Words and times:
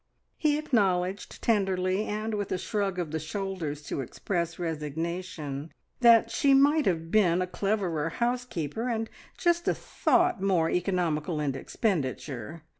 He 0.39 0.57
acknowledged 0.57 1.43
tenderly, 1.43 2.05
and 2.05 2.33
with 2.33 2.51
a 2.51 2.57
shrug 2.57 2.97
of 2.97 3.11
the 3.11 3.19
shoulders 3.19 3.83
to 3.83 4.01
express 4.01 4.57
resignation, 4.57 5.71
that 5.99 6.31
she 6.31 6.55
might 6.55 6.87
have 6.87 7.11
been 7.11 7.39
a 7.39 7.45
cleverer 7.45 8.09
housekeeper 8.09 8.89
and 8.89 9.11
just 9.37 9.67
a 9.67 9.75
thought 9.75 10.41
more 10.41 10.71
economical 10.71 11.39
in 11.39 11.53
expenditure! 11.53 12.63